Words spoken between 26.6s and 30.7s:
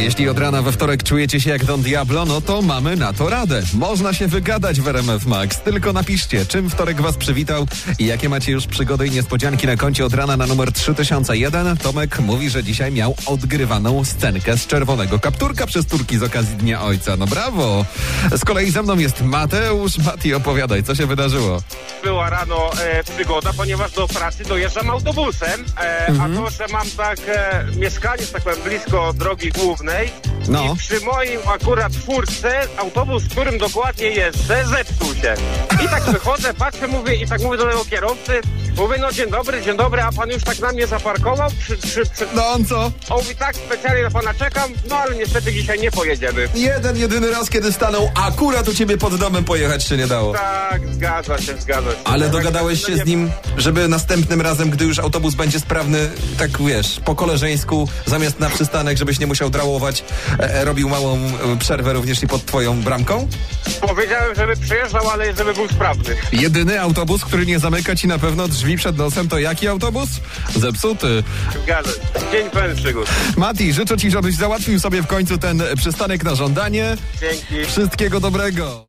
mam tak e, mieszkanie, tak powiem, blisko drogi głównej No.